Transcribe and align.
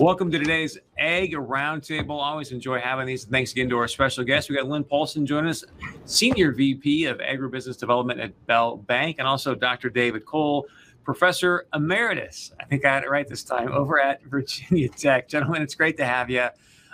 Welcome 0.00 0.30
to 0.30 0.38
today's 0.38 0.78
Ag 0.96 1.34
Roundtable. 1.34 2.22
Always 2.22 2.52
enjoy 2.52 2.80
having 2.80 3.04
these. 3.04 3.26
Thanks 3.26 3.52
again 3.52 3.68
to 3.68 3.76
our 3.76 3.86
special 3.86 4.24
guest. 4.24 4.48
We 4.48 4.56
got 4.56 4.66
Lynn 4.66 4.82
Paulson 4.82 5.26
joining 5.26 5.50
us, 5.50 5.62
Senior 6.06 6.52
VP 6.52 7.04
of 7.04 7.18
Agribusiness 7.18 7.78
Development 7.78 8.18
at 8.18 8.46
Bell 8.46 8.78
Bank, 8.78 9.16
and 9.18 9.28
also 9.28 9.54
Dr. 9.54 9.90
David 9.90 10.24
Cole, 10.24 10.66
Professor 11.04 11.66
Emeritus. 11.74 12.50
I 12.58 12.64
think 12.64 12.86
I 12.86 12.94
had 12.94 13.02
it 13.02 13.10
right 13.10 13.28
this 13.28 13.44
time 13.44 13.72
over 13.72 14.00
at 14.00 14.24
Virginia 14.24 14.88
Tech. 14.88 15.28
Gentlemen, 15.28 15.60
it's 15.60 15.74
great 15.74 15.98
to 15.98 16.06
have 16.06 16.30
you. 16.30 16.48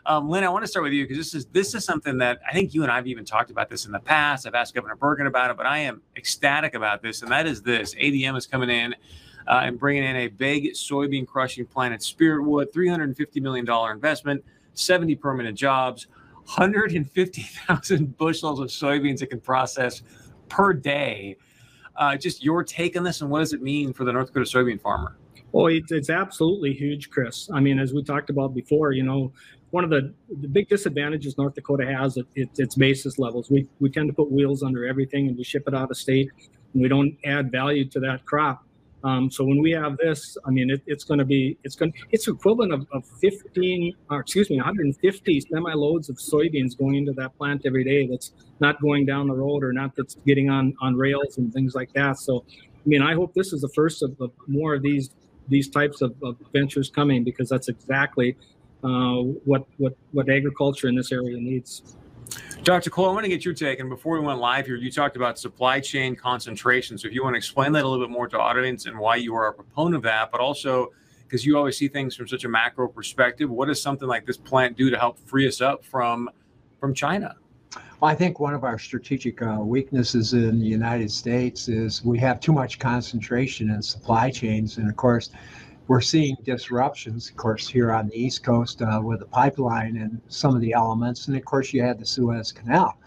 Um, 0.04 0.28
Lynn, 0.28 0.42
I 0.42 0.48
want 0.48 0.64
to 0.64 0.68
start 0.68 0.82
with 0.82 0.92
you 0.92 1.04
because 1.04 1.18
this 1.18 1.32
is 1.32 1.46
this 1.52 1.76
is 1.76 1.84
something 1.84 2.18
that 2.18 2.40
I 2.44 2.54
think 2.54 2.74
you 2.74 2.82
and 2.82 2.90
I 2.90 2.96
have 2.96 3.06
even 3.06 3.24
talked 3.24 3.52
about 3.52 3.70
this 3.70 3.86
in 3.86 3.92
the 3.92 4.00
past. 4.00 4.48
I've 4.48 4.56
asked 4.56 4.74
Governor 4.74 4.96
Burgum 4.96 5.28
about 5.28 5.52
it, 5.52 5.56
but 5.56 5.66
I 5.66 5.78
am 5.78 6.02
ecstatic 6.16 6.74
about 6.74 7.02
this, 7.02 7.22
and 7.22 7.30
that 7.30 7.46
is 7.46 7.62
this: 7.62 7.94
ADM 7.94 8.36
is 8.36 8.48
coming 8.48 8.68
in 8.68 8.96
uh, 9.48 9.60
and 9.64 9.78
bringing 9.78 10.04
in 10.04 10.16
a 10.16 10.28
big 10.28 10.72
soybean 10.72 11.26
crushing 11.26 11.66
plant 11.66 11.94
at 11.94 12.00
Spiritwood, 12.00 12.72
$350 12.72 13.42
million 13.42 13.66
investment, 13.90 14.44
70 14.74 15.14
permanent 15.16 15.56
jobs, 15.56 16.08
150,000 16.44 18.16
bushels 18.18 18.60
of 18.60 18.68
soybeans 18.68 19.22
it 19.22 19.28
can 19.28 19.40
process 19.40 20.02
per 20.48 20.72
day. 20.72 21.36
Uh, 21.96 22.16
just 22.16 22.44
your 22.44 22.62
take 22.62 22.96
on 22.96 23.02
this 23.02 23.20
and 23.20 23.30
what 23.30 23.40
does 23.40 23.52
it 23.52 23.62
mean 23.62 23.92
for 23.92 24.04
the 24.04 24.12
North 24.12 24.28
Dakota 24.28 24.44
soybean 24.44 24.80
farmer? 24.80 25.16
Well, 25.52 25.66
it's, 25.68 25.90
it's 25.90 26.10
absolutely 26.10 26.74
huge, 26.74 27.08
Chris. 27.10 27.48
I 27.52 27.60
mean, 27.60 27.78
as 27.78 27.94
we 27.94 28.02
talked 28.02 28.28
about 28.30 28.54
before, 28.54 28.92
you 28.92 29.02
know, 29.02 29.32
one 29.70 29.84
of 29.84 29.90
the, 29.90 30.12
the 30.40 30.48
big 30.48 30.68
disadvantages 30.68 31.38
North 31.38 31.54
Dakota 31.54 31.86
has 31.86 32.16
it, 32.16 32.26
it, 32.34 32.50
its 32.58 32.74
basis 32.74 33.18
levels. 33.18 33.50
We, 33.50 33.66
we 33.80 33.90
tend 33.90 34.08
to 34.08 34.12
put 34.12 34.30
wheels 34.30 34.62
under 34.62 34.86
everything 34.86 35.28
and 35.28 35.36
we 35.36 35.44
ship 35.44 35.64
it 35.66 35.74
out 35.74 35.90
of 35.90 35.96
state 35.96 36.30
and 36.72 36.82
we 36.82 36.88
don't 36.88 37.16
add 37.24 37.50
value 37.50 37.84
to 37.86 38.00
that 38.00 38.24
crop. 38.26 38.64
Um, 39.04 39.30
so 39.30 39.44
when 39.44 39.60
we 39.60 39.70
have 39.72 39.96
this, 39.98 40.36
I 40.46 40.50
mean, 40.50 40.70
it, 40.70 40.82
it's 40.86 41.04
going 41.04 41.18
to 41.18 41.24
be, 41.24 41.56
it's 41.64 41.76
going, 41.76 41.92
it's 42.10 42.26
equivalent 42.26 42.72
of, 42.72 42.86
of 42.92 43.06
15, 43.20 43.92
or 44.10 44.20
excuse 44.20 44.50
me, 44.50 44.56
150 44.56 45.40
semi 45.40 45.72
loads 45.74 46.08
of 46.08 46.16
soybeans 46.16 46.76
going 46.76 46.96
into 46.96 47.12
that 47.12 47.36
plant 47.36 47.62
every 47.66 47.84
day. 47.84 48.06
That's 48.06 48.32
not 48.60 48.80
going 48.80 49.06
down 49.06 49.28
the 49.28 49.34
road 49.34 49.62
or 49.62 49.72
not 49.72 49.94
that's 49.96 50.16
getting 50.26 50.50
on 50.50 50.74
on 50.80 50.96
rails 50.96 51.38
and 51.38 51.52
things 51.52 51.74
like 51.74 51.92
that. 51.92 52.18
So, 52.18 52.44
I 52.48 52.88
mean, 52.88 53.02
I 53.02 53.14
hope 53.14 53.34
this 53.34 53.52
is 53.52 53.60
the 53.60 53.68
first 53.68 54.02
of, 54.02 54.20
of 54.20 54.32
more 54.46 54.74
of 54.74 54.82
these 54.82 55.10
these 55.48 55.68
types 55.68 56.02
of, 56.02 56.14
of 56.22 56.36
ventures 56.52 56.90
coming 56.90 57.22
because 57.22 57.48
that's 57.48 57.68
exactly 57.68 58.36
uh, 58.82 59.22
what 59.44 59.66
what 59.76 59.96
what 60.12 60.28
agriculture 60.28 60.88
in 60.88 60.94
this 60.94 61.12
area 61.12 61.36
needs. 61.36 61.96
Dr. 62.62 62.90
Cole, 62.90 63.08
I 63.08 63.12
want 63.12 63.24
to 63.24 63.28
get 63.28 63.44
your 63.44 63.54
take. 63.54 63.80
And 63.80 63.88
before 63.88 64.18
we 64.18 64.26
went 64.26 64.40
live 64.40 64.66
here, 64.66 64.76
you 64.76 64.90
talked 64.90 65.16
about 65.16 65.38
supply 65.38 65.80
chain 65.80 66.16
concentration. 66.16 66.98
So 66.98 67.06
if 67.06 67.14
you 67.14 67.22
want 67.22 67.34
to 67.34 67.38
explain 67.38 67.72
that 67.72 67.84
a 67.84 67.88
little 67.88 68.04
bit 68.04 68.10
more 68.10 68.26
to 68.28 68.38
audience 68.38 68.86
and 68.86 68.98
why 68.98 69.16
you 69.16 69.34
are 69.34 69.48
a 69.48 69.52
proponent 69.52 69.96
of 69.96 70.02
that, 70.02 70.32
but 70.32 70.40
also 70.40 70.92
because 71.26 71.44
you 71.44 71.56
always 71.56 71.76
see 71.76 71.88
things 71.88 72.14
from 72.14 72.28
such 72.28 72.44
a 72.44 72.48
macro 72.48 72.88
perspective, 72.88 73.50
what 73.50 73.66
does 73.66 73.80
something 73.80 74.08
like 74.08 74.26
this 74.26 74.36
plant 74.36 74.76
do 74.76 74.90
to 74.90 74.98
help 74.98 75.18
free 75.26 75.46
us 75.46 75.60
up 75.60 75.84
from 75.84 76.30
from 76.80 76.94
China? 76.94 77.36
Well, 78.00 78.10
I 78.10 78.14
think 78.14 78.40
one 78.40 78.54
of 78.54 78.64
our 78.64 78.78
strategic 78.78 79.40
uh, 79.42 79.58
weaknesses 79.60 80.34
in 80.34 80.60
the 80.60 80.66
United 80.66 81.10
States 81.10 81.68
is 81.68 82.04
we 82.04 82.18
have 82.18 82.40
too 82.40 82.52
much 82.52 82.78
concentration 82.78 83.70
in 83.70 83.80
supply 83.80 84.30
chains. 84.30 84.76
And 84.76 84.88
of 84.88 84.96
course, 84.96 85.30
we're 85.88 86.00
seeing 86.00 86.36
disruptions, 86.42 87.30
of 87.30 87.36
course, 87.36 87.68
here 87.68 87.92
on 87.92 88.08
the 88.08 88.20
East 88.20 88.42
Coast 88.42 88.82
uh, 88.82 89.00
with 89.02 89.20
the 89.20 89.26
pipeline 89.26 89.96
and 89.96 90.20
some 90.28 90.54
of 90.54 90.60
the 90.60 90.72
elements. 90.72 91.28
And 91.28 91.36
of 91.36 91.44
course, 91.44 91.72
you 91.72 91.82
had 91.82 91.98
the 91.98 92.06
Suez 92.06 92.50
Canal. 92.50 92.98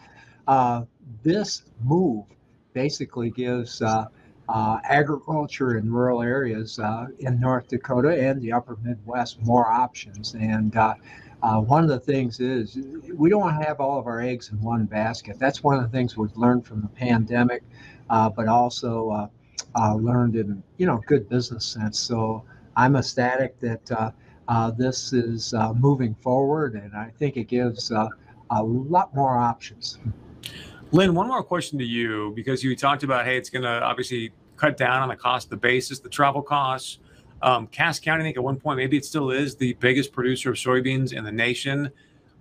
Uh, 0.48 0.84
this 1.24 1.64
move 1.84 2.26
basically 2.74 3.32
gives 3.32 3.82
uh, 3.82 4.06
uh 4.48 4.80
agriculture 4.84 5.78
in 5.78 5.92
rural 5.92 6.24
areas 6.24 6.80
uh, 6.80 7.06
in 7.20 7.40
North 7.40 7.68
Dakota 7.68 8.10
and 8.10 8.42
the 8.42 8.52
upper 8.52 8.78
Midwest 8.82 9.42
more 9.42 9.70
options. 9.70 10.34
And 10.34 10.76
uh, 10.76 10.96
one 11.42 11.84
of 11.84 11.90
the 11.90 12.00
things 12.00 12.40
is 12.40 12.78
we 13.14 13.30
don't 13.30 13.54
have 13.62 13.80
all 13.80 14.00
of 14.00 14.08
our 14.08 14.22
eggs 14.22 14.50
in 14.52 14.62
one 14.62 14.86
basket. 14.86 15.38
That's 15.38 15.64
one 15.64 15.78
of 15.78 15.84
the 15.84 15.90
things 15.90 16.18
we've 16.18 16.36
learned 16.36 16.66
from 16.66 16.82
the 16.82 16.88
pandemic, 16.88 17.64
but 18.08 18.48
also 18.48 19.30
learned 19.76 20.36
in 20.36 20.64
you 20.78 20.88
know 20.88 21.02
good 21.06 21.30
business 21.30 21.66
sense. 21.66 22.00
So 22.00 22.44
I'm 22.76 22.96
ecstatic 22.96 23.60
that 23.60 23.92
uh, 23.92 24.12
uh, 24.48 24.72
this 24.72 25.14
is 25.14 25.54
uh, 25.54 25.74
moving 25.74 26.16
forward, 26.16 26.74
and 26.76 26.96
I 26.96 27.12
think 27.18 27.38
it 27.38 27.46
gives 27.46 27.92
a 27.92 28.10
lot 28.64 29.14
more 29.16 29.38
options. 29.38 30.00
Lynn, 30.92 31.14
one 31.14 31.28
more 31.28 31.44
question 31.44 31.78
to 31.80 31.86
you 31.86 32.34
because 32.36 32.64
you 32.64 32.76
talked 32.76 33.04
about, 33.04 33.26
hey, 33.26 33.38
it's 33.38 33.50
going 33.50 33.62
to 33.62 33.84
obviously 33.84 34.32
cut 34.58 34.76
down 34.76 35.02
on 35.02 35.10
the 35.10 35.16
cost 35.16 35.46
of 35.46 35.50
the 35.52 35.58
basis, 35.58 36.00
the 36.00 36.10
travel 36.10 36.42
costs. 36.42 37.00
Um, 37.42 37.68
Cass 37.68 38.00
County, 38.00 38.24
I 38.24 38.26
think 38.26 38.38
at 38.38 38.44
one 38.44 38.60
point, 38.60 38.78
maybe 38.78 38.98
it 38.98 39.06
still 39.06 39.30
is 39.30 39.56
the 39.56 39.74
biggest 39.74 40.12
producer 40.12 40.50
of 40.50 40.56
soybeans 40.56 41.14
in 41.14 41.24
the 41.24 41.32
nation. 41.32 41.92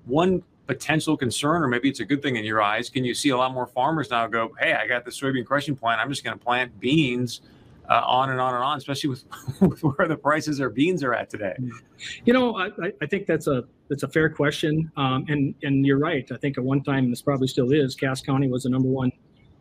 One 0.06 0.42
potential 0.66 1.16
concern, 1.16 1.62
or 1.62 1.68
maybe 1.68 1.88
it's 1.88 2.00
a 2.00 2.04
good 2.04 2.22
thing 2.22 2.36
in 2.36 2.44
your 2.44 2.62
eyes, 2.62 2.90
can 2.90 3.04
you 3.04 3.14
see 3.14 3.28
a 3.30 3.36
lot 3.36 3.52
more 3.52 3.66
farmers 3.66 4.10
now 4.10 4.26
go, 4.26 4.50
hey, 4.58 4.72
I 4.72 4.86
got 4.86 5.04
the 5.04 5.10
soybean 5.10 5.44
crushing 5.44 5.76
plant. 5.76 6.00
I'm 6.00 6.08
just 6.08 6.24
going 6.24 6.38
to 6.38 6.44
plant 6.44 6.78
beans 6.80 7.42
uh, 7.88 8.02
on 8.06 8.30
and 8.30 8.40
on 8.40 8.54
and 8.54 8.62
on, 8.62 8.78
especially 8.78 9.10
with, 9.10 9.24
with, 9.60 9.80
where 9.82 10.08
the 10.08 10.16
prices 10.16 10.60
of 10.60 10.74
beans 10.74 11.02
are 11.02 11.14
at 11.14 11.30
today. 11.30 11.54
You 12.24 12.32
know, 12.32 12.56
I, 12.56 12.70
I 13.00 13.06
think 13.06 13.26
that's 13.26 13.46
a 13.46 13.64
that's 13.88 14.02
a 14.02 14.08
fair 14.08 14.28
question, 14.28 14.90
um, 14.96 15.24
and 15.28 15.54
and 15.62 15.86
you're 15.86 15.98
right. 15.98 16.30
I 16.30 16.36
think 16.36 16.58
at 16.58 16.64
one 16.64 16.82
time, 16.82 17.10
this 17.10 17.22
probably 17.22 17.48
still 17.48 17.72
is, 17.72 17.94
Cass 17.94 18.20
County 18.20 18.48
was 18.48 18.64
the 18.64 18.70
number 18.70 18.88
one 18.88 19.10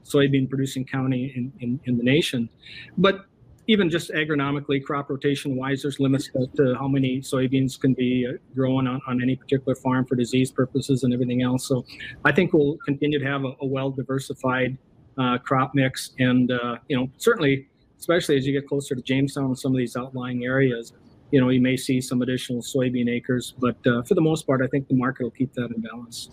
soybean 0.03 0.47
producing 0.47 0.85
county 0.85 1.33
in, 1.35 1.51
in, 1.59 1.77
in 1.83 1.97
the 1.97 2.03
nation, 2.03 2.49
but 2.97 3.25
even 3.67 3.89
just 3.89 4.11
agronomically, 4.11 4.81
crop 4.81 5.09
rotation 5.09 5.55
wise, 5.57 5.81
there's 5.81 5.99
limits 5.99 6.29
to, 6.29 6.47
to 6.55 6.75
how 6.75 6.87
many 6.87 7.19
soybeans 7.19 7.79
can 7.79 7.93
be 7.93 8.25
uh, 8.25 8.37
grown 8.55 8.87
on, 8.87 9.01
on 9.07 9.21
any 9.21 9.35
particular 9.35 9.75
farm 9.75 10.05
for 10.05 10.15
disease 10.15 10.51
purposes 10.51 11.03
and 11.03 11.13
everything 11.13 11.41
else. 11.41 11.67
So 11.67 11.85
I 12.23 12.31
think 12.31 12.53
we'll 12.53 12.77
continue 12.85 13.19
to 13.19 13.25
have 13.25 13.43
a, 13.43 13.53
a 13.61 13.65
well 13.65 13.91
diversified 13.91 14.77
uh, 15.17 15.37
crop 15.39 15.75
mix, 15.75 16.11
and 16.19 16.51
uh, 16.51 16.77
you 16.87 16.97
know 16.97 17.09
certainly 17.17 17.67
especially 17.99 18.37
as 18.37 18.45
you 18.45 18.53
get 18.53 18.67
closer 18.67 18.95
to 18.95 19.01
Jamestown 19.01 19.45
and 19.45 19.57
some 19.57 19.71
of 19.71 19.77
these 19.77 19.95
outlying 19.95 20.45
areas, 20.45 20.93
you 21.31 21.41
know, 21.41 21.49
you 21.49 21.61
may 21.61 21.75
see 21.75 21.99
some 21.99 22.21
additional 22.21 22.61
soybean 22.61 23.09
acres, 23.09 23.53
but 23.59 23.75
uh, 23.85 24.01
for 24.03 24.15
the 24.15 24.21
most 24.21 24.47
part, 24.47 24.61
I 24.61 24.67
think 24.67 24.87
the 24.87 24.95
market 24.95 25.23
will 25.23 25.31
keep 25.31 25.53
that 25.53 25.71
in 25.75 25.81
balance. 25.81 26.29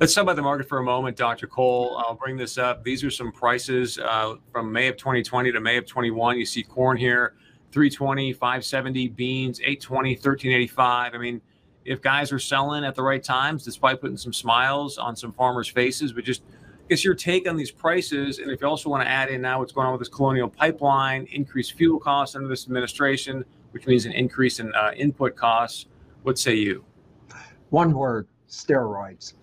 Let's 0.00 0.14
talk 0.14 0.22
about 0.22 0.36
the 0.36 0.42
market 0.42 0.68
for 0.68 0.78
a 0.78 0.84
moment, 0.84 1.16
Dr. 1.16 1.48
Cole. 1.48 1.96
I'll 1.98 2.14
bring 2.14 2.36
this 2.36 2.56
up. 2.56 2.84
These 2.84 3.02
are 3.02 3.10
some 3.10 3.32
prices 3.32 3.98
uh, 3.98 4.34
from 4.52 4.70
May 4.70 4.86
of 4.86 4.96
2020 4.96 5.50
to 5.50 5.60
May 5.60 5.76
of 5.76 5.86
21. 5.86 6.38
You 6.38 6.46
see 6.46 6.62
corn 6.62 6.96
here, 6.96 7.34
320, 7.72 8.32
570, 8.32 9.08
beans, 9.08 9.60
820, 9.60 10.10
1385. 10.10 11.14
I 11.14 11.18
mean, 11.18 11.40
if 11.84 12.00
guys 12.00 12.30
are 12.30 12.38
selling 12.38 12.84
at 12.84 12.94
the 12.94 13.02
right 13.02 13.22
times, 13.22 13.64
despite 13.64 14.00
putting 14.00 14.16
some 14.16 14.32
smiles 14.32 14.98
on 14.98 15.16
some 15.16 15.32
farmers' 15.32 15.68
faces, 15.68 16.12
but 16.12 16.22
just 16.22 16.42
guess 16.88 17.04
your 17.04 17.14
take 17.14 17.48
on 17.48 17.56
these 17.56 17.70
prices, 17.70 18.38
and 18.38 18.50
if 18.50 18.60
you 18.60 18.66
also 18.66 18.88
want 18.88 19.02
to 19.02 19.08
add 19.08 19.28
in 19.28 19.42
now 19.42 19.58
what's 19.58 19.72
going 19.72 19.86
on 19.86 19.92
with 19.92 20.00
this 20.00 20.08
colonial 20.08 20.48
pipeline, 20.48 21.28
increased 21.32 21.74
fuel 21.74 22.00
costs 22.00 22.34
under 22.34 22.48
this 22.48 22.64
administration, 22.64 23.44
which 23.72 23.86
means 23.86 24.06
an 24.06 24.12
increase 24.12 24.58
in 24.58 24.74
uh, 24.74 24.92
input 24.96 25.36
costs. 25.36 25.86
What 26.22 26.38
say 26.38 26.54
you? 26.54 26.84
One 27.70 27.92
word: 27.92 28.26
steroids. 28.48 29.34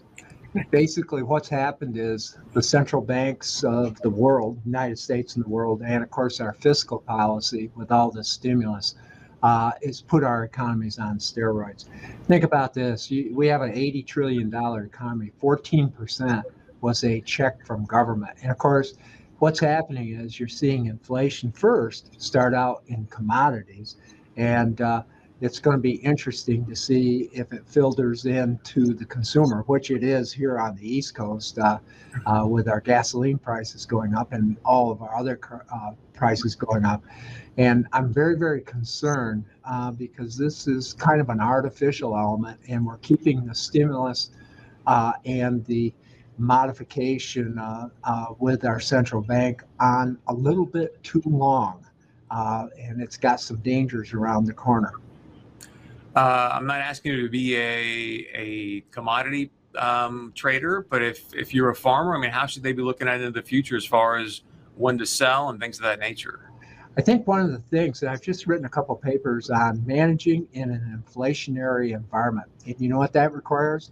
Basically, 0.72 1.22
what's 1.22 1.50
happened 1.50 1.98
is 1.98 2.38
the 2.54 2.64
central 2.64 3.02
banks 3.02 3.64
of 3.64 4.02
the 4.02 4.10
world, 4.10 4.58
United 4.66 4.98
States 4.98 5.36
and 5.36 5.44
the 5.44 5.50
world, 5.50 5.82
and 5.86 6.02
of 6.02 6.10
course 6.10 6.40
our 6.40 6.54
fiscal 6.54 7.00
policy 7.00 7.70
with 7.76 7.92
all 7.92 8.10
this 8.10 8.30
stimulus, 8.30 8.96
uh, 9.44 9.72
is 9.82 10.02
put 10.02 10.24
our 10.24 10.46
economies 10.46 10.98
on 10.98 11.20
steroids. 11.20 11.86
Think 12.28 12.44
about 12.44 12.74
this: 12.74 13.12
we 13.12 13.46
have 13.48 13.62
an 13.62 13.74
80 13.76 14.02
trillion 14.04 14.50
dollar 14.50 14.86
economy. 14.86 15.32
14 15.40 15.90
percent 15.90 16.46
was 16.86 17.04
a 17.04 17.20
check 17.22 17.66
from 17.66 17.84
government. 17.86 18.38
And 18.44 18.52
of 18.52 18.60
course, 18.60 18.94
what's 19.40 19.60
happening 19.60 20.10
is 20.14 20.40
you're 20.40 20.48
seeing 20.48 20.86
inflation 20.86 21.52
first 21.52 22.22
start 22.22 22.54
out 22.54 22.84
in 22.86 23.08
commodities, 23.08 23.96
and 24.38 24.80
uh, 24.82 25.02
it's 25.42 25.58
going 25.58 25.76
to 25.76 25.82
be 25.82 25.96
interesting 26.12 26.64
to 26.68 26.76
see 26.76 27.28
if 27.34 27.52
it 27.52 27.68
filters 27.68 28.28
into 28.28 28.94
the 28.94 29.06
consumer, 29.06 29.64
which 29.66 29.90
it 29.90 30.04
is 30.04 30.32
here 30.32 30.60
on 30.60 30.76
the 30.76 30.88
East 30.88 31.16
Coast, 31.16 31.58
uh, 31.58 31.80
uh, 32.28 32.46
with 32.46 32.68
our 32.68 32.82
gasoline 32.82 33.40
prices 33.40 33.88
going 33.88 34.14
up 34.14 34.32
and 34.32 34.56
all 34.64 34.92
of 34.92 35.02
our 35.02 35.16
other 35.18 35.40
uh, 35.74 35.92
prices 36.14 36.54
going 36.56 36.86
up. 36.86 37.04
And 37.58 37.88
I'm 37.94 38.14
very, 38.14 38.38
very 38.38 38.62
concerned 38.62 39.44
uh, 39.64 39.90
because 39.90 40.38
this 40.38 40.68
is 40.68 40.94
kind 40.94 41.20
of 41.20 41.30
an 41.30 41.40
artificial 41.40 42.16
element, 42.16 42.60
and 42.70 42.86
we're 42.86 42.98
keeping 42.98 43.44
the 43.44 43.56
stimulus 43.56 44.30
uh, 44.86 45.14
and 45.26 45.66
the 45.66 45.92
modification 46.38 47.58
uh, 47.58 47.90
uh, 48.04 48.26
with 48.40 48.66
our 48.66 48.80
central 48.80 49.22
bank 49.22 49.64
on 49.80 50.18
a 50.28 50.34
little 50.34 50.66
bit 50.66 51.02
too 51.04 51.22
long, 51.26 51.86
uh, 52.32 52.68
and 52.80 53.02
it's 53.02 53.18
got 53.18 53.40
some 53.40 53.58
dangers 53.58 54.14
around 54.14 54.46
the 54.46 54.54
corner. 54.54 54.94
Uh, 56.16 56.50
I'm 56.54 56.66
not 56.66 56.80
asking 56.80 57.14
you 57.14 57.24
to 57.24 57.30
be 57.30 57.56
a, 57.56 58.28
a 58.34 58.82
commodity 58.92 59.52
um, 59.78 60.32
trader, 60.36 60.86
but 60.90 61.02
if, 61.02 61.34
if 61.34 61.54
you're 61.54 61.70
a 61.70 61.76
farmer, 61.76 62.16
I 62.16 62.20
mean, 62.20 62.32
how 62.32 62.46
should 62.46 62.64
they 62.64 62.72
be 62.72 62.82
looking 62.82 63.08
at 63.08 63.20
into 63.20 63.32
the 63.32 63.46
future 63.46 63.76
as 63.76 63.86
far 63.86 64.18
as 64.18 64.42
when 64.76 64.98
to 64.98 65.06
sell 65.06 65.50
and 65.50 65.60
things 65.60 65.78
of 65.78 65.84
that 65.84 66.00
nature? 66.00 66.52
I 66.98 67.02
think 67.02 67.28
one 67.28 67.42
of 67.42 67.52
the 67.52 67.60
things 67.60 68.00
that 68.00 68.10
I've 68.10 68.22
just 68.22 68.48
written 68.48 68.66
a 68.66 68.70
couple 68.70 68.96
papers 68.96 69.50
on 69.50 69.86
managing 69.86 70.48
in 70.54 70.72
an 70.72 71.04
inflationary 71.04 71.94
environment. 71.94 72.48
And 72.66 72.80
you 72.80 72.88
know 72.88 72.98
what 72.98 73.12
that 73.14 73.34
requires? 73.34 73.92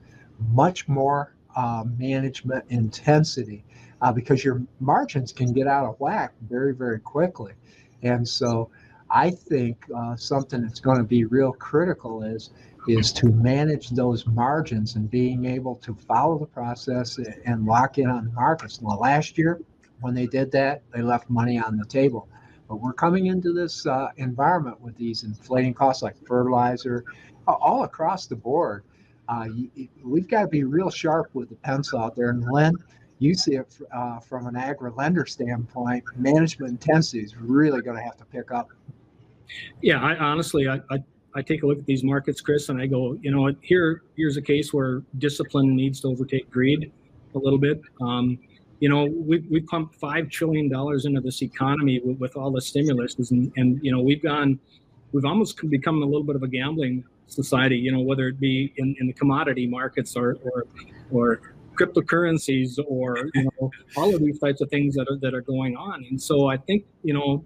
Much 0.54 0.88
more 0.88 1.33
uh, 1.56 1.84
management 1.98 2.66
intensity 2.70 3.64
uh, 4.02 4.12
because 4.12 4.44
your 4.44 4.62
margins 4.80 5.32
can 5.32 5.54
get 5.54 5.68
out 5.68 5.86
of 5.86 6.00
whack 6.00 6.34
very, 6.50 6.74
very 6.74 7.00
quickly. 7.00 7.54
And 8.02 8.28
so 8.28 8.70
I 9.10 9.30
think 9.30 9.78
uh, 9.96 10.16
something 10.16 10.62
that's 10.62 10.80
going 10.80 10.98
to 10.98 11.04
be 11.04 11.26
real 11.26 11.54
critical 11.54 12.24
is 12.24 12.52
is 12.88 13.14
to 13.14 13.28
manage 13.28 13.92
those 13.92 14.28
margins 14.28 14.96
and 14.96 15.10
being 15.10 15.46
able 15.46 15.76
to 15.76 15.96
follow 15.96 16.38
the 16.38 16.46
process 16.46 17.18
and 17.46 17.66
lock 17.66 17.98
in 17.98 18.10
on 18.10 18.26
the 18.26 18.32
markets. 18.32 18.82
Last 18.82 19.38
year, 19.38 19.62
when 20.02 20.14
they 20.14 20.28
did 20.28 20.52
that, 20.52 20.82
they 20.94 21.02
left 21.02 21.30
money 21.30 21.58
on 21.58 21.78
the 21.78 21.86
table. 21.86 22.28
But 22.68 22.82
we're 22.82 22.94
coming 22.94 23.28
into 23.28 23.54
this 23.54 23.86
uh, 23.86 24.10
environment 24.18 24.82
with 24.82 24.98
these 24.98 25.24
inflating 25.24 25.74
costs 25.74 26.04
like 26.04 26.16
fertilizer, 26.28 27.06
all 27.48 27.84
across 27.84 28.26
the 28.26 28.36
board. 28.36 28.84
Uh, 29.34 29.46
you, 29.46 29.88
we've 30.04 30.28
got 30.28 30.42
to 30.42 30.48
be 30.48 30.64
real 30.64 30.90
sharp 30.90 31.30
with 31.34 31.50
the 31.50 31.56
pencil 31.56 32.00
out 32.00 32.16
there. 32.16 32.30
And 32.30 32.46
Lynn, 32.52 32.76
you 33.20 33.34
see 33.34 33.56
it 33.56 33.78
uh, 33.94 34.20
from 34.20 34.48
an 34.48 34.56
agri 34.56 34.92
lender 34.96 35.26
standpoint, 35.26 36.04
management 36.16 36.72
intensity 36.72 37.24
is 37.24 37.36
really 37.38 37.82
going 37.82 37.98
to 37.98 38.04
have 38.04 38.18
to 38.18 38.26
pick 38.26 38.52
up. 38.52 38.70
Yeah, 39.82 40.02
I 40.02 40.16
honestly, 40.18 40.68
I, 40.68 40.82
I, 40.90 41.04
I, 41.36 41.42
take 41.42 41.64
a 41.64 41.68
look 41.68 41.80
at 41.80 41.86
these 41.86 42.04
markets, 42.04 42.42
Chris, 42.42 42.70
and 42.70 42.82
I 42.82 42.88
go, 42.88 43.18
you 43.22 43.32
know, 43.32 43.54
here 43.62 44.04
here's 44.16 44.38
a 44.38 44.42
case 44.42 44.74
where 44.74 45.04
discipline 45.20 45.76
needs 45.76 46.02
to 46.02 46.08
overtake 46.08 46.50
greed 46.50 46.92
a 47.36 47.38
little 47.38 47.60
bit. 47.60 47.82
Um, 48.02 48.40
you 48.80 48.90
know, 48.90 49.06
we 49.06 49.40
we 49.52 49.62
pumped 49.62 49.96
five 49.96 50.30
trillion 50.30 50.70
dollars 50.70 51.06
into 51.06 51.22
this 51.22 51.42
economy 51.42 52.02
with, 52.04 52.18
with 52.20 52.36
all 52.36 52.52
the 52.52 52.62
stimulus, 52.62 53.16
and, 53.32 53.52
and 53.58 53.80
you 53.84 53.92
know, 53.92 54.02
we've 54.02 54.24
gone, 54.24 54.60
we've 55.12 55.26
almost 55.26 55.58
become 55.70 56.02
a 56.02 56.06
little 56.06 56.24
bit 56.24 56.36
of 56.36 56.44
a 56.44 56.48
gambling 56.48 57.04
society. 57.34 57.78
You 57.78 57.92
know, 57.92 58.02
whether 58.02 58.28
it 58.28 58.40
be 58.40 58.74
in, 58.78 58.96
in 59.00 59.08
the 59.08 59.14
commodity 59.14 59.68
markets 59.68 60.16
or 60.16 60.38
or 60.44 60.66
or 61.12 61.42
cryptocurrencies 61.76 62.80
or 62.88 63.30
you 63.34 63.44
know 63.44 63.72
all 63.98 64.14
of 64.14 64.22
these 64.22 64.40
types 64.40 64.62
of 64.62 64.70
things 64.70 64.96
that 64.96 65.08
are 65.10 65.18
that 65.18 65.34
are 65.34 65.42
going 65.42 65.76
on. 65.76 66.06
And 66.10 66.22
so 66.22 66.48
I 66.48 66.58
think 66.58 66.86
you 67.04 67.14
know 67.14 67.46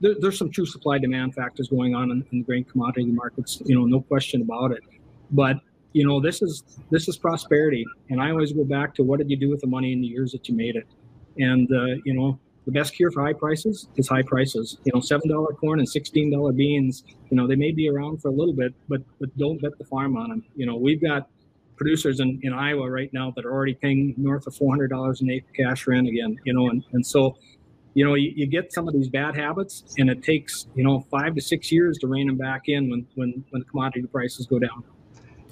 there, 0.00 0.14
there's 0.18 0.38
some 0.38 0.50
true 0.50 0.66
supply 0.66 0.98
demand 0.98 1.34
factors 1.34 1.68
going 1.68 1.94
on 1.94 2.10
in, 2.10 2.24
in 2.32 2.38
the 2.38 2.44
grain 2.44 2.64
commodity 2.64 3.06
markets. 3.06 3.62
You 3.64 3.78
know, 3.78 3.84
no 3.84 4.00
question 4.00 4.42
about 4.42 4.72
it. 4.72 4.82
But 5.30 5.56
you 5.92 6.06
know 6.06 6.20
this 6.20 6.42
is 6.42 6.62
this 6.90 7.08
is 7.08 7.16
prosperity, 7.16 7.84
and 8.10 8.20
I 8.20 8.30
always 8.30 8.52
go 8.52 8.64
back 8.64 8.94
to 8.96 9.02
what 9.02 9.18
did 9.18 9.30
you 9.30 9.36
do 9.36 9.48
with 9.48 9.60
the 9.60 9.66
money 9.66 9.92
in 9.92 10.00
the 10.00 10.06
years 10.06 10.32
that 10.32 10.48
you 10.48 10.54
made 10.54 10.76
it, 10.76 10.86
and 11.38 11.68
uh, 11.72 12.00
you 12.04 12.14
know 12.14 12.38
the 12.66 12.72
best 12.72 12.94
cure 12.94 13.10
for 13.10 13.22
high 13.24 13.32
prices 13.32 13.88
is 13.96 14.08
high 14.08 14.22
prices. 14.22 14.78
You 14.84 14.92
know, 14.94 15.00
seven 15.00 15.28
dollar 15.28 15.54
corn 15.54 15.78
and 15.78 15.88
sixteen 15.88 16.30
dollar 16.30 16.52
beans. 16.52 17.04
You 17.30 17.36
know, 17.36 17.46
they 17.46 17.56
may 17.56 17.72
be 17.72 17.88
around 17.88 18.20
for 18.20 18.28
a 18.28 18.32
little 18.32 18.54
bit, 18.54 18.74
but 18.88 19.02
but 19.18 19.36
don't 19.38 19.60
bet 19.60 19.76
the 19.78 19.84
farm 19.84 20.16
on 20.16 20.30
them. 20.30 20.44
You 20.56 20.66
know, 20.66 20.76
we've 20.76 21.00
got 21.00 21.28
producers 21.76 22.20
in, 22.20 22.38
in 22.42 22.52
Iowa 22.52 22.90
right 22.90 23.10
now 23.12 23.32
that 23.36 23.46
are 23.46 23.52
already 23.52 23.74
paying 23.74 24.14
north 24.16 24.46
of 24.46 24.54
four 24.54 24.70
hundred 24.70 24.88
dollars 24.88 25.20
an 25.22 25.30
acre 25.30 25.50
cash 25.56 25.86
rent 25.86 26.08
again. 26.08 26.36
You 26.44 26.52
know, 26.54 26.68
and 26.70 26.84
and 26.92 27.04
so. 27.04 27.36
You 27.92 28.04
know, 28.04 28.14
you, 28.14 28.32
you 28.36 28.46
get 28.46 28.72
some 28.72 28.86
of 28.86 28.94
these 28.94 29.08
bad 29.08 29.34
habits, 29.34 29.82
and 29.98 30.08
it 30.08 30.22
takes 30.22 30.68
you 30.76 30.84
know 30.84 31.04
five 31.10 31.34
to 31.34 31.40
six 31.40 31.72
years 31.72 31.98
to 31.98 32.06
rein 32.06 32.28
them 32.28 32.36
back 32.36 32.68
in 32.68 32.88
when 32.88 33.04
when 33.16 33.44
when 33.50 33.62
the 33.62 33.64
commodity 33.64 34.06
prices 34.06 34.46
go 34.46 34.60
down. 34.60 34.84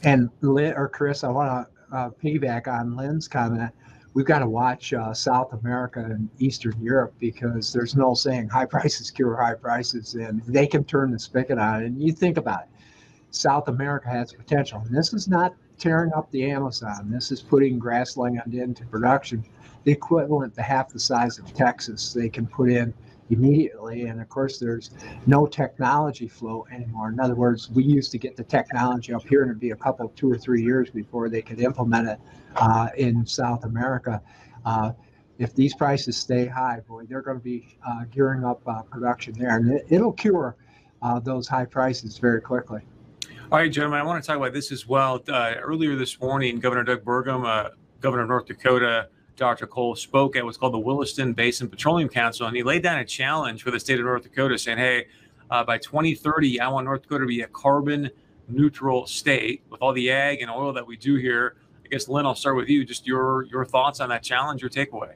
And 0.05 0.31
Lynn 0.41 0.73
or 0.75 0.89
Chris, 0.89 1.25
I 1.25 1.31
want 1.31 1.67
to 1.91 1.97
uh, 1.97 2.11
piggyback 2.23 2.69
on 2.69 2.95
Lynn's 2.95 3.27
comment 3.27 3.73
we've 4.19 4.27
got 4.27 4.41
to 4.41 4.49
watch 4.49 4.93
uh, 4.93 5.15
South 5.15 5.53
America 5.53 6.01
and 6.01 6.29
Eastern 6.41 6.75
Europe 6.83 7.15
because 7.21 7.73
there's 7.73 7.95
no 7.95 8.15
saying 8.15 8.49
high 8.49 8.65
prices 8.75 9.13
cure 9.13 9.37
high 9.37 9.55
prices, 9.55 10.17
and 10.17 10.43
they 10.45 10.67
can 10.67 10.83
turn 10.83 11.13
the 11.13 11.19
spigot 11.21 11.57
on. 11.57 11.85
And 11.85 12.03
you 12.03 12.11
think 12.11 12.37
about 12.37 12.63
it, 12.63 12.69
South 13.31 13.69
America 13.69 14.09
has 14.09 14.33
potential. 14.33 14.83
And 14.85 14.93
this 14.93 15.15
is 15.15 15.29
not 15.29 15.55
tearing 15.79 16.13
up 16.17 16.29
the 16.33 16.51
Amazon. 16.51 17.09
This 17.09 17.31
is 17.31 17.41
putting 17.41 17.79
grassland 17.79 18.43
into 18.53 18.85
production, 18.87 19.45
the 19.85 19.93
equivalent 19.93 20.53
to 20.57 20.63
half 20.63 20.89
the 20.89 20.99
size 20.99 21.39
of 21.39 21.55
Texas. 21.55 22.13
They 22.13 22.29
can 22.29 22.49
put 22.49 22.71
in 22.71 22.93
immediately. 23.31 24.03
And 24.03 24.21
of 24.21 24.29
course, 24.29 24.59
there's 24.59 24.91
no 25.27 25.47
technology 25.47 26.29
flow 26.29 26.67
anymore. 26.73 27.09
In 27.11 27.21
other 27.21 27.35
words, 27.35 27.71
we 27.71 27.85
used 27.85 28.11
to 28.13 28.19
get 28.19 28.37
the 28.37 28.45
technology 28.45 29.13
up 29.13 29.27
here 29.27 29.43
and 29.43 29.51
it'd 29.51 29.61
be 29.61 29.71
a 29.71 29.77
couple, 29.77 30.09
two 30.11 30.31
or 30.31 30.39
three 30.39 30.63
years 30.63 30.91
before 30.91 31.29
they 31.29 31.43
could 31.43 31.61
implement 31.61 32.09
it 32.09 32.21
uh, 32.57 32.89
in 32.97 33.27
South 33.27 33.65
America. 33.65 34.21
Uh, 34.65 34.93
if 35.39 35.55
these 35.55 35.75
prices 35.75 36.17
stay 36.17 36.47
high, 36.47 36.81
boy, 36.89 37.05
they're 37.05 37.23
going 37.23 37.39
to 37.39 37.45
be 37.45 37.77
uh, 37.87 38.05
gearing 38.11 38.45
up 38.45 38.61
uh, 38.67 38.83
production 38.83 39.35
there, 39.39 39.57
and 39.57 39.81
it, 39.89 40.01
will 40.01 40.13
cure 40.13 40.57
uh, 41.01 41.21
those 41.21 41.47
high 41.47 41.65
prices 41.65 42.19
very 42.19 42.41
quickly. 42.41 42.81
All 43.53 43.59
right, 43.59 43.71
gentlemen, 43.71 44.01
I 44.01 44.03
want 44.03 44.23
to 44.23 44.27
talk 44.27 44.37
about 44.37 44.53
this 44.53 44.73
as 44.73 44.87
well. 44.87 45.23
Uh, 45.29 45.55
earlier 45.61 45.95
this 45.95 46.21
morning, 46.21 46.59
Governor 46.59 46.83
Doug 46.83 47.05
Burgum, 47.05 47.71
Governor 48.01 48.25
of 48.25 48.29
North 48.29 48.47
Dakota, 48.47 49.09
Dr. 49.39 49.67
Cole 49.67 49.97
spoke 49.97 50.37
at 50.37 50.45
what's 50.45 50.59
called 50.59 50.75
the 50.75 50.79
Williston 50.79 51.33
Basin 51.33 51.69
Petroleum 51.69 52.09
Council, 52.09 52.47
and 52.47 52.55
he 52.55 52.63
laid 52.63 52.83
down 52.83 52.99
a 52.99 53.05
challenge 53.05 53.63
for 53.63 53.71
the 53.71 53.81
state 53.81 53.99
of 53.99 54.05
North 54.05 54.25
Dakota, 54.25 54.59
saying, 54.59 54.79
"Hey, 54.79 55.07
uh, 55.51 55.65
by 55.65 55.79
2030, 55.79 56.61
I 56.61 56.69
want 56.69 56.85
North 56.85 57.03
Dakota 57.03 57.21
to 57.21 57.27
be 57.27 57.41
a 57.41 57.47
carbon 57.47 58.11
neutral 58.49 59.07
state 59.07 59.63
with 59.71 59.81
all 59.81 59.93
the 59.93 60.11
ag 60.11 60.43
and 60.43 60.51
oil 60.51 60.73
that 60.75 60.87
we 60.87 60.97
do 60.97 61.15
here." 61.15 61.57
I 61.85 61.89
guess 61.89 62.09
Lynn, 62.09 62.27
I'll 62.27 62.35
start 62.35 62.57
with 62.57 62.69
you. 62.69 62.85
Just 62.85 63.07
your 63.07 63.45
your 63.45 63.65
thoughts 63.65 64.01
on 64.01 64.11
that 64.11 64.23
challenge, 64.23 64.61
your 64.61 64.71
takeaway. 64.71 65.15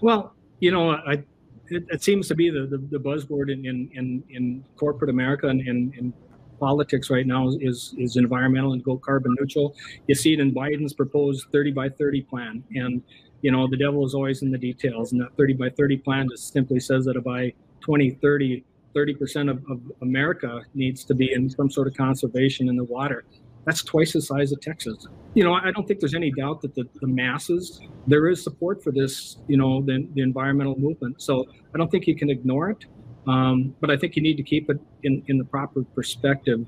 Well, 0.00 0.34
you 0.60 0.70
know, 0.70 0.92
I 0.92 1.24
it, 1.72 1.86
it 1.88 2.02
seems 2.02 2.28
to 2.28 2.34
be 2.34 2.50
the, 2.50 2.66
the, 2.66 2.78
the 2.78 2.98
buzzword 2.98 3.50
in, 3.50 3.64
in, 3.64 4.22
in, 4.28 4.64
corporate 4.76 5.10
America 5.10 5.48
and 5.48 5.60
in, 5.60 5.92
in 5.96 6.12
politics 6.62 7.10
right 7.10 7.26
now 7.26 7.48
is, 7.60 7.92
is 7.98 8.16
environmental 8.16 8.72
and 8.72 8.84
go 8.84 8.96
carbon 8.96 9.34
neutral. 9.38 9.74
You 10.06 10.14
see 10.14 10.32
it 10.34 10.38
in 10.38 10.54
Biden's 10.54 10.92
proposed 10.92 11.46
30 11.50 11.72
by 11.72 11.88
30 11.88 12.22
plan. 12.22 12.62
And 12.76 13.02
you 13.42 13.50
know, 13.50 13.66
the 13.66 13.76
devil 13.76 14.06
is 14.06 14.14
always 14.14 14.42
in 14.42 14.50
the 14.52 14.58
details. 14.58 15.10
And 15.10 15.20
that 15.20 15.36
30 15.36 15.54
by 15.54 15.70
30 15.70 15.96
plan 15.98 16.28
just 16.30 16.52
simply 16.52 16.78
says 16.78 17.04
that 17.06 17.20
by 17.24 17.52
2030, 17.80 18.64
30% 18.94 19.50
of, 19.50 19.56
of 19.68 19.80
America 20.02 20.60
needs 20.74 21.04
to 21.04 21.14
be 21.14 21.32
in 21.32 21.50
some 21.50 21.68
sort 21.68 21.88
of 21.88 21.94
conservation 21.94 22.68
in 22.68 22.76
the 22.76 22.84
water. 22.84 23.24
That's 23.64 23.82
twice 23.82 24.12
the 24.12 24.22
size 24.22 24.52
of 24.52 24.60
Texas. 24.60 25.06
You 25.34 25.44
know, 25.44 25.54
I 25.54 25.70
don't 25.72 25.86
think 25.86 26.00
there's 26.00 26.14
any 26.14 26.30
doubt 26.30 26.62
that 26.62 26.74
the, 26.74 26.84
the 27.00 27.06
masses, 27.06 27.80
there 28.06 28.28
is 28.28 28.42
support 28.42 28.82
for 28.82 28.92
this, 28.92 29.38
you 29.48 29.56
know, 29.56 29.82
the, 29.82 30.06
the 30.14 30.22
environmental 30.22 30.78
movement. 30.78 31.20
So 31.20 31.46
I 31.74 31.78
don't 31.78 31.90
think 31.90 32.06
you 32.06 32.16
can 32.16 32.30
ignore 32.30 32.70
it. 32.70 32.84
Um, 33.26 33.74
but 33.80 33.90
I 33.90 33.96
think 33.96 34.16
you 34.16 34.22
need 34.22 34.36
to 34.36 34.42
keep 34.42 34.68
it 34.68 34.78
in, 35.02 35.22
in 35.28 35.38
the 35.38 35.44
proper 35.44 35.84
perspective 35.94 36.66